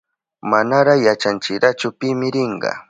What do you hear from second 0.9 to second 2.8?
yachanchirachu pimi rinka.